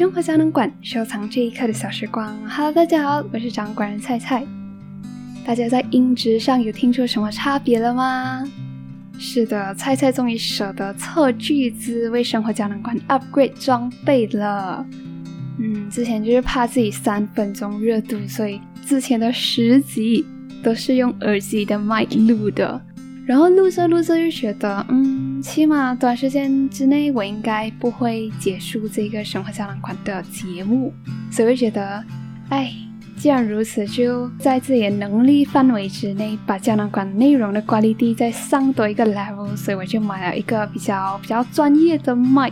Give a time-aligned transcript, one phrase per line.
[0.00, 2.34] 生活胶囊馆，收藏这一刻的小时光。
[2.48, 4.46] Hello，大家好，我是掌管人菜菜。
[5.44, 8.42] 大家在音质上有听出什么差别了吗？
[9.18, 14.86] 是的，菜菜终于舍得测巨资为生活胶囊馆 upgrade 装备了。
[15.58, 20.24] 嗯，之前就是怕自己三分钟热度，所以之前的十集
[20.62, 22.80] 都是用耳机的麦录的。
[23.26, 30.92] 然后录着录着就觉得，嗯，起码短时间之内我应该不会结束这个生活胶囊馆的节目，
[31.30, 32.04] 所以我觉得，
[32.48, 32.72] 哎，
[33.16, 42.50] 既然如此，就在自己的能力范围之内，把胶囊馆内容的管理地再上多一个 level，所以我就买了一个比较比较专业的麦。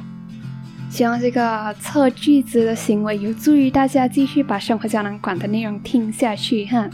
[0.90, 6.88] 希望这个测句子的行为有助于大家继续把生活胶囊馆的内容听下去哈。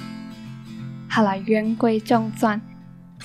[1.08, 2.60] 好了，言归正传，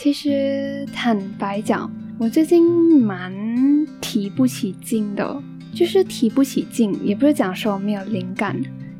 [0.01, 3.33] 其实坦白讲，我最近蛮
[3.99, 5.43] 提不起劲的，
[5.75, 8.57] 就是提不起劲，也不是讲说我没有灵感。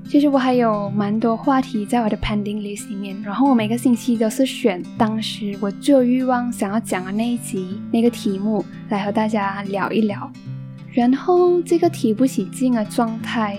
[0.10, 10.30] 其实我还有蛮多话题在我的 pending list 里面，然后我每个星期都是选当时我最有欲望想要讲的那一集那个题目来和大家聊一聊。
[10.92, 13.58] 然后这个提不起劲的状态，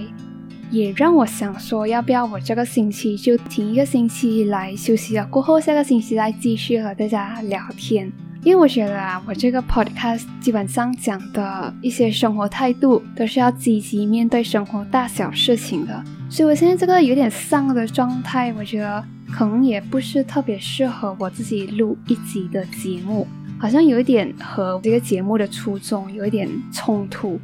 [0.71, 8.11] 也让我想说，要不要我这个星期就停一个星期来休息了，过后下个星期再继续和大家聊天。
[8.43, 16.03] 因为我觉得啊，我这个 podcast 基本上讲的一些生活态度，都是要积极面对生活大小事情的。
[16.31, 23.27] 所以我现在这个有点丧的状态，我觉得可能也不是特别适合我自己录一集的节目。
[23.59, 27.39] 好像有一点和这个节目的初衷有一点冲突。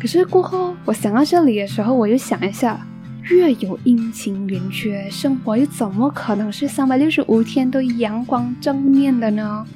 [0.00, 2.86] 可是过后我想到这里的时候，我又想一下，
[3.24, 9.66] 月有阴晴圆缺，生活又怎么可能是三百六十五天都阳光正面的呢？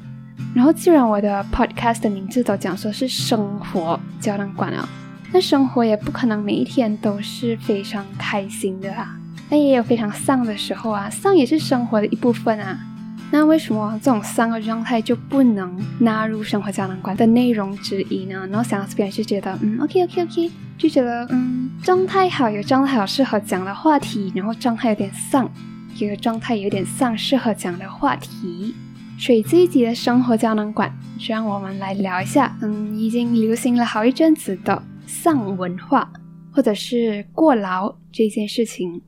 [0.54, 4.88] 然后既然我的 podcast 的名字都讲说是生活胶囊馆了，
[5.32, 9.16] 那生活也不可能每一天都是非常开心的啊，
[9.50, 12.78] 但也有非常丧的时候啊，丧也是生活的一部分啊。
[13.32, 18.46] 那为什么这种三个状态就不能纳入生活胶囊馆的内容之一呢？
[18.48, 25.50] 然后想到这边就觉得，嗯，OK OK OK，就觉得，嗯，状态好有状态好适合讲的话题，然后状态有点丧，
[25.96, 28.74] 有状态有点丧适合讲的话题。
[29.18, 36.12] 所以这一集的生活胶囊馆，就让我们来聊一下，嗯，已经流行了好一阵子的丧文化，
[36.52, 39.00] 或者是过劳这件事情。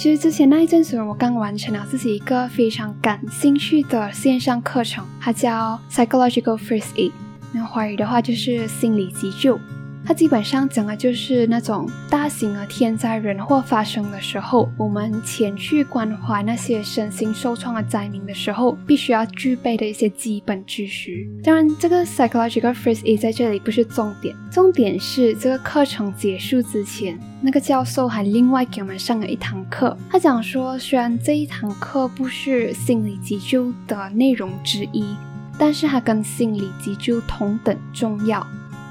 [0.00, 7.12] 其实之前那一阵子，我刚完成了自己一个非常感兴趣的线上课程，它叫 Psychological First Aid，
[7.52, 9.60] 那华语的话就是心理急救。
[10.04, 21.26] 它基本上讲的就是那种大型的天灾人祸发生的时候，我们前去关怀那些身心受创的灾民的时候，必须要具备的一些基本知识。
[21.44, 29.96] 当然，这个 psychological first aid 在这里不是重点，重点是这个课程结束之前，那个教授还另外给我们上了一堂课。
[30.10, 35.14] 他讲说，虽然这一堂课不是心理急救的内容之一，
[35.58, 38.44] 但是它跟心理急救同等重要。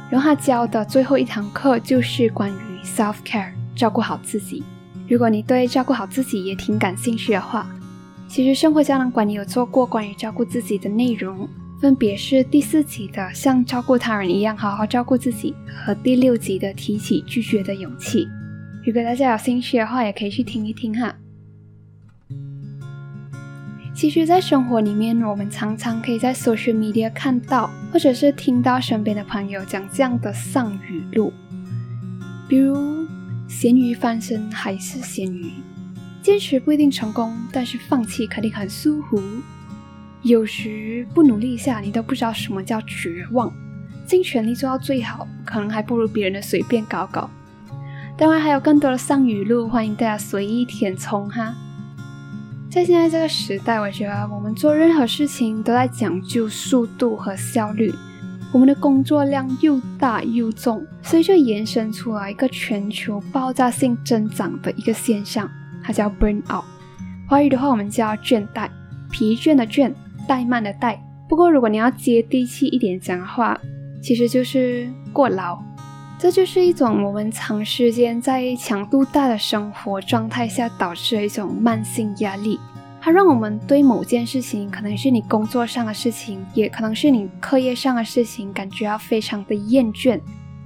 [0.09, 4.63] 然后他教的最后一堂课就是关于 self care，照顾好自己。
[5.07, 7.67] 如果你对照顾好自己也挺感兴趣的话，
[8.27, 11.47] 其实生活胶囊馆也有做过关于照顾自己的内容，
[11.81, 18.27] 分别是第四集的像照顾他人一样好好照顾自己，和第六集的提起拒绝的勇气。
[18.85, 21.15] 如果大家有兴趣的话，也可以去听一听哈。
[23.99, 31.33] 其实，在生活里面，我们常常可以在 social media 看到，或者是听到身边的朋友讲这样的丧语录，
[32.47, 33.05] 比如
[33.49, 35.51] “咸鱼翻身还是咸鱼”，
[36.23, 39.21] 坚持不一定成功，但是放弃肯定很舒服。
[40.21, 43.53] 有时不努力一下，你都不知道什么叫绝望。
[44.07, 47.29] 尽全力做到最好，可能还不如别人的随便搞搞。
[48.18, 51.53] 当然，还有更多的丧语录，欢迎大家随意填充哈。
[52.71, 57.92] 在现在这个时代，我觉得我们做任何事情都在讲究速度和效率。
[58.54, 65.50] 我们的工作量又大又重，所以就延伸出来一个全球爆炸性增长的一个现象，
[65.83, 66.63] 它叫 burn out。
[67.27, 68.69] 华语的话，我们叫倦怠，
[69.12, 69.92] 疲倦的倦，
[70.27, 70.95] 怠慢的怠。
[71.27, 73.60] 不过如果你要接地气一点讲的话，
[74.01, 75.60] 其实就是过劳。
[76.19, 82.60] 这就是一种我们长时间在强度大的生活状态下导致的一种慢性压力，
[83.00, 90.19] 它让我们对某件事情，可能是你工作上的事情，也可能是你课业上的事情，感觉要非常的厌倦，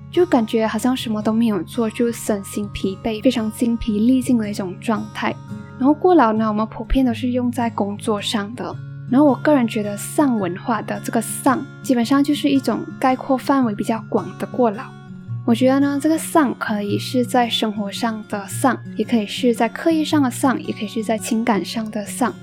[0.10, 5.36] 就感觉好像什么都没有做，就身心疲惫，非常精疲力尽的一种状态。
[5.78, 8.76] 然后过劳呢，我们普遍都是用在工作上的，
[9.12, 14.84] 然后我个人觉得丧文化的这个丧，基本上就是一种概括范围比较广的过劳。
[15.45, 22.34] 我觉得呢，这个丧可以是在生活上的丧，也可以是在课业上的丧，也可以是在情感上的丧，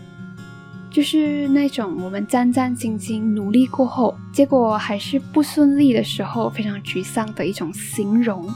[0.90, 8.46] 就是那种我们战战兢兢努力过后，结果还是不顺利的时候，非常沮丧的一种形容。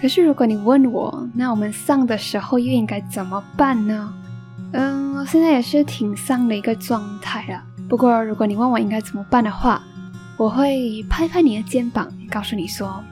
[0.00, 4.14] 可是如果你问我，那我们丧的时候又应该怎么办呢？
[4.70, 7.64] 嗯，我现在也是挺丧的一个状态啊。
[7.88, 9.82] 不过如果你问我应该怎么办的话，
[10.36, 13.02] 我会拍拍你的肩膀，告诉你说。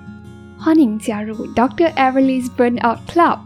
[0.62, 3.38] 欢迎加入 Doctor Everly's Burnout Club。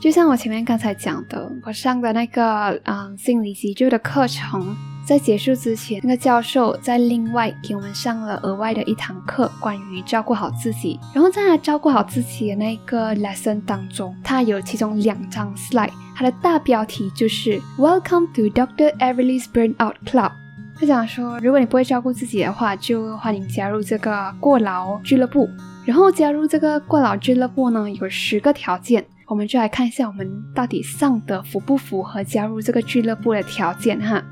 [0.00, 4.76] 就像我前面刚才讲的，我上的那个嗯心理急救的课程，
[5.06, 10.98] 在结束之前，那个教授在另外给我们上了额外的一堂课，关于照顾好自己。
[11.14, 20.32] 然后在他照顾好自己的那个 lesson 当中，他有其中两张 slide，它的大标题就是 Welcome to Doctor Everly's Burnout Club。
[20.80, 25.50] 他讲说，如果你不会照顾自己的话，就欢迎加入这个过劳俱乐部。
[25.84, 34.22] 然后加入这个过劳俱乐部呢，有十个条件，我们就来看一下我们到底上的符不符合加入这个俱乐部的条件哈。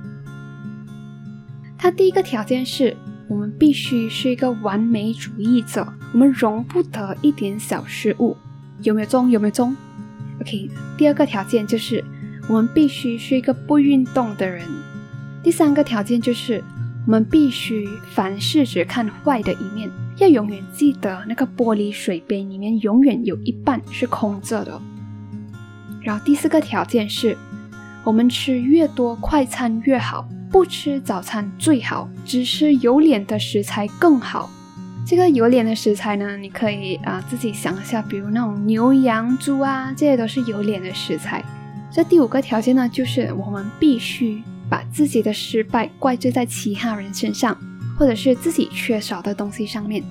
[1.77, 2.97] 它第一个条件是
[3.29, 8.37] 我们必须是一个完美主义者，我们容不得一点小失误。
[8.83, 9.29] 有没有中？
[9.29, 9.75] 有没有中
[10.41, 10.71] ？OK。
[10.97, 12.05] 第二个条件就是
[12.49, 14.63] 我们必须是一个不运动的人。
[15.47, 16.61] 第三个条件就是，
[17.07, 19.89] 我们必须凡事只看坏的一面，
[20.19, 24.83] 要永远记得那个玻璃水杯里面永远有一半是空着的。
[26.03, 27.39] 然后第四个条件是，
[28.03, 34.51] 我们吃越多快餐越好，不吃早餐最好，只吃有脸的食材更好。
[35.07, 41.45] 这个有脸的食材呢，你可以啊自己想一下，比如那种牛羊猪啊，这些都是有脸的食材。
[41.93, 44.43] 这第五个条件呢，就是我们必须。
[44.69, 47.57] 把自己的失败怪罪在其他人身上，
[47.99, 50.03] 或者是自己缺少的东西上面。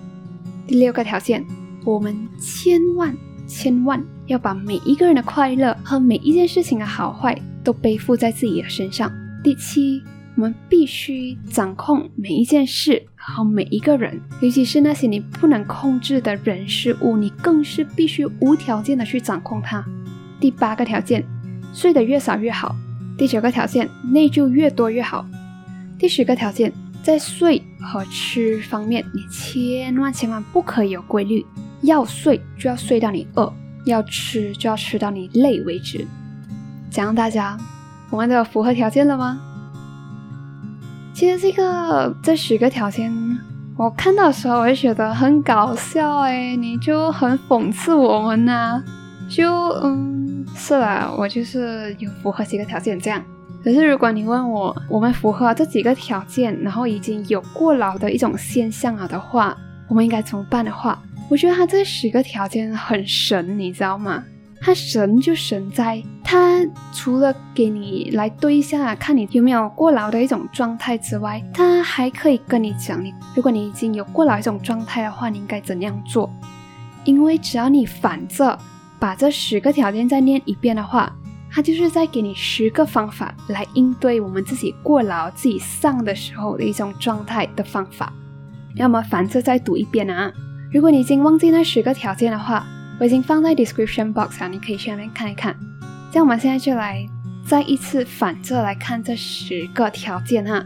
[0.67, 1.45] 第六个条件，
[1.83, 3.15] 我们千万
[3.47, 9.11] 千万要把每一个人的快乐和每一件事情的好坏都背负在自己的身上。
[9.43, 10.01] 第七，
[10.35, 19.85] 我们必须掌控每一件事和每一个人，尤其是那些你不能控制的人事物，你更是必须无条件的去掌控它。
[20.39, 21.23] 第八个条件，
[21.73, 22.75] 睡得越少越好。
[23.17, 25.25] 第九个条件，内疚越多越好。
[25.97, 31.45] 第十个条件，在睡和吃方面，你千万千万不可以有规律。
[31.81, 33.53] 要睡就要睡到你饿，
[33.85, 36.05] 要吃就要吃到你累为止。
[36.89, 37.57] 这样大家，
[38.09, 39.39] 我们都有符合条件了吗？
[41.13, 43.13] 其实这个这十个条件，
[43.77, 48.83] 我看到的时候我就觉得很搞笑哎，你就很讽刺我们呐，
[49.29, 50.23] 就嗯。
[50.57, 53.21] 是啦，我就是有符合几个条件这样。
[53.61, 59.57] 可是如果你问我，我们符合这几个条件，然后已经有过劳的一种现象了的话，
[59.89, 60.97] 我们应该怎么办的话，
[61.29, 64.23] 我觉得他这十个条件很神，你知道吗？
[64.61, 66.61] 他神就神在，他
[66.93, 76.31] 除了给你来对一下，看你有没有过劳的一种状态之外，他还可以跟你讲，你如果你已经有过劳一种状态的话，你应该怎样做？
[77.03, 78.57] 因为只要你反着。
[79.05, 81.15] 把这十个条件再念一遍的话，
[81.51, 88.11] 它就是在给你十个方法来应对我们自己过劳、自己丧的时候的一种状态的方法。
[88.73, 90.33] 要么反着再读一遍啊！
[90.73, 92.65] 如果你已经忘记那十个条件的话，
[92.99, 95.55] 我已经放在 description box 啊，你可以去那边看一看。
[96.11, 97.07] 这样我们现在就来
[97.47, 100.65] 再一次反着来看这十个条件哈。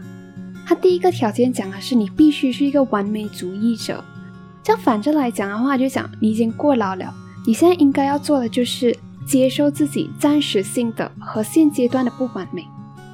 [0.66, 4.02] 它第一个条件讲的是你必须是一个完美主义者，
[4.62, 7.12] 这样反着来讲的话，就讲你已经过劳了。
[7.46, 12.66] 你现在应该要做的就是接受自己暂时性的和现阶段的不完美。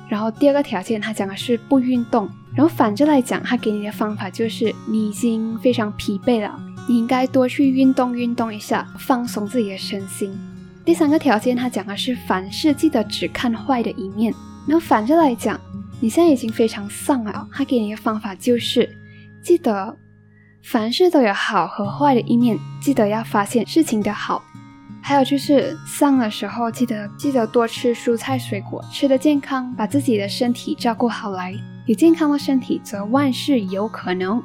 [0.08, 2.28] 然后第二个条件，他讲的是不运动。
[2.54, 10.32] 然后反着来讲，他给你的方法就是你已经非常疲惫了，你应该多去运动运动一下，放松自己的身心。
[10.84, 14.32] 第三个条件，他讲的是凡事记得只看坏的一面。
[14.66, 15.60] 然后反着来讲，
[16.00, 18.88] 你现在已经非常丧了，他给你的方法就是
[19.42, 19.96] 记得。
[20.68, 24.42] 凡事都有好和坏的一面，记得要发现事情的好。
[25.00, 31.54] 还有就是丧的时候，记得记得多吃蔬菜水果，吃的健康，把自己的身体照顾好来。
[31.86, 34.42] 有健康的身体，则万事有可能。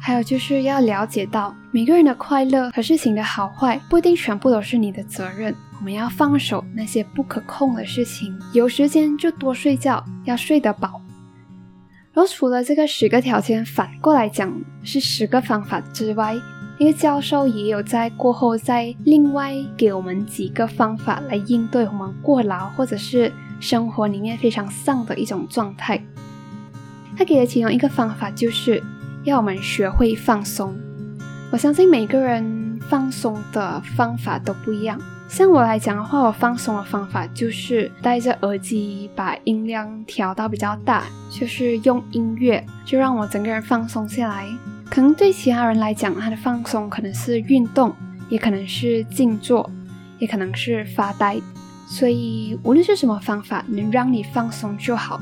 [0.00, 5.54] 还有就是要了解到，每个人的快乐和事情的好坏，不一定全部都是你的责任。
[5.78, 10.98] 我们要放手那些不可控的事情，有时间就多睡觉，要睡得饱。
[12.12, 16.34] 然后除了这个十个条件，反过来讲是十个方法之外，
[16.78, 26.02] 那个教授也有在过后再另外给我们几个方法来应对我们过劳或者是生活里面非常丧的一种状态。
[27.16, 28.82] 他给的其中一个方法就是
[29.24, 30.76] 要我们学会放松。
[31.50, 35.00] 我相信每个人放松的方法都不一样。
[35.28, 44.46] 像我来讲的话，我放松的方法就是戴着耳机，把音量调到比较大，就是用音乐，就让我整个人放松下来。
[44.88, 47.94] 可能对其他人来讲，他的放松可能是运动，
[48.30, 49.70] 也可能是静坐，
[50.18, 51.38] 也可能是发呆。
[51.86, 55.20] 所以无论是什么方法，能让你放松就好。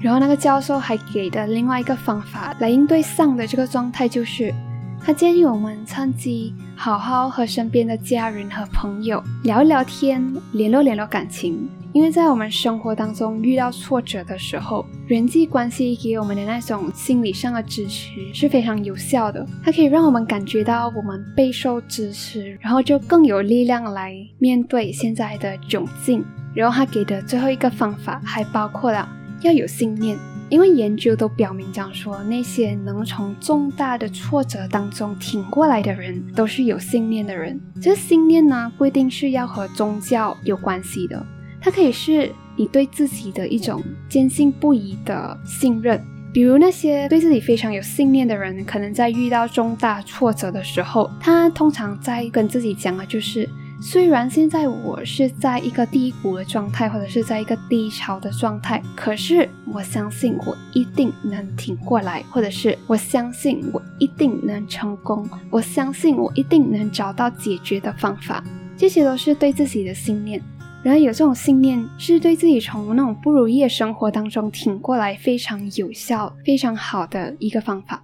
[0.00, 4.54] 然后那个教授还给的另外一个方法来应对丧的这个状态，就是。
[5.02, 11.68] 他建议我们趁机好好和身边的家人和朋友聊一聊天，联络联络感情。
[11.94, 19.44] 因为在我们生活当中遇到挫折的时候，人际关系给我们的那种心理上的支持是非常有效的。
[19.64, 26.22] 它可以让我们感觉到我们备受支持，然后就更有力量来面对现在的窘境。
[26.54, 29.08] 然后他给的最后一个方法还包括了
[29.40, 30.18] 要有信念。
[30.50, 37.60] 因为研究都表明，讲说那些能从重大的挫折当中挺过来的人，都是有信念的人。
[37.82, 41.26] 这信念呢，不一定是要和宗教有关系的，
[41.60, 46.02] 它可以是你对自己的一种坚信不疑的信任。
[46.32, 53.48] 比如那些对自己非常有信念的人，可能在遇到重大挫折的时候，他通常在跟自己讲的就是。
[53.80, 68.42] 虽然现在我是在一个低谷的状态，或者是在一个低潮的状态，可是我相信我一定能挺过来，或者是我相信我一定能成功，我相信我一定能找到解决的方法。
[68.76, 70.42] 这些都是对自己的信念，
[70.82, 78.02] 然而有这种信念是对自己从那种不如意的生活当中挺过来非常有效、非常好的一个方法。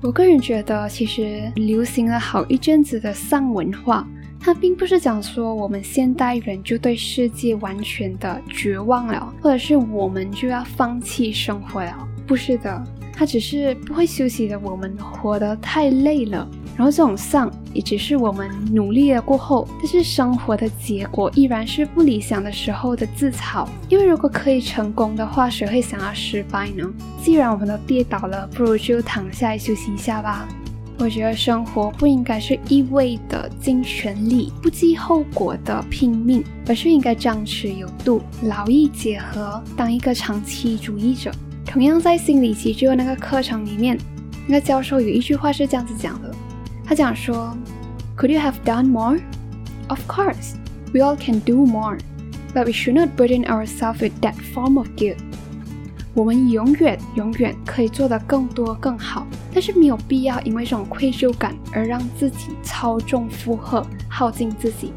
[0.00, 4.06] 我个人觉得，其实流行了好一阵子的丧文化，
[4.38, 12.84] 它并不是讲说我们现代人就对世界完全的绝望了，或者是我们就要放弃生活了，不是的。
[13.18, 16.48] 它只是不会休息的，我们活得太累了。
[16.76, 23.66] 然后这种丧也只是我们努力了过后，但是生活的结果依然是不理想的时候的自嘲。
[23.88, 26.88] 因为如果可以成功的话，谁会想要失败呢？
[27.20, 30.46] 既然我们都跌倒了，不如就躺下来休息一下吧。
[31.00, 41.32] 我觉得生活不应该是一味的尽全力、不计后果的拼命，而是应该张弛有度、劳逸结合，当一个长期主义者。
[41.68, 43.98] 同样在心理急救那个课程里面，
[44.46, 46.34] 那个教授有一句话是这样子讲的，
[46.82, 47.54] 他讲说
[48.16, 49.20] ，Could you have done more?
[49.88, 50.54] Of course,
[50.94, 51.98] we all can do more,
[52.54, 55.18] but we should not burden ourselves with that form of guilt.
[56.14, 64.90] 我们永远永远可以做得更多更好，但是没有必要因为这种愧疚感而让自己超重负荷，耗尽自己。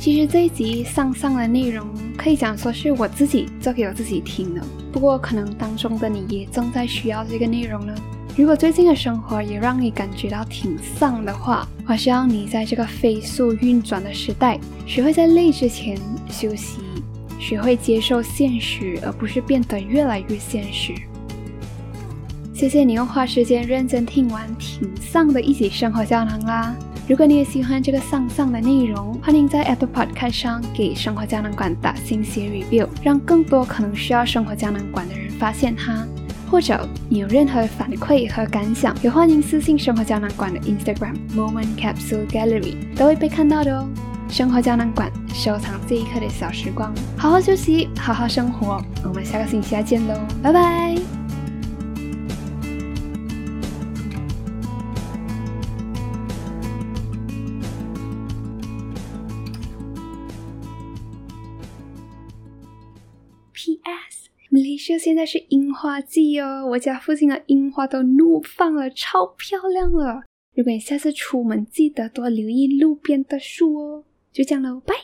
[0.00, 1.86] 其实这一集上上的内容
[2.16, 4.62] 可以讲说是我自己做给我自己听的，
[4.92, 7.92] 不过可能当中的你也正在需要这个内容呢。
[8.36, 15.98] 如果最近的生活也让你感觉到挺丧的话，我希望你在这个飞速运转的时代，学会在累之前
[16.30, 16.78] 休息，
[17.40, 20.94] 学会接受现实，而不是变得越来越现实。
[22.54, 26.74] 谢谢你又花时间认真听完挺丧的一起生活胶囊啦。
[27.08, 36.06] 如果你也喜欢这个丧丧的内容，欢迎在 Apple Podcast 上给生活胶囊馆打星写 review，让更多可能需要生活胶囊馆的人发现它。
[36.50, 43.88] 或者你有任何反馈和感想，也欢迎私信生活胶囊馆的 Instagram Moment Capsule Gallery，都会被看到的哦。
[44.28, 51.17] 生活胶囊馆收藏这一刻的小时光，好好休息，好好生活，我们下个星期再见喽，拜拜。
[64.98, 70.24] 现在是樱花季哦，我家附近的樱花都怒放了，超漂亮了。
[70.54, 74.04] 如果你下次出门，记得多留意路边的树哦。
[74.32, 74.94] 就这样喽，拜。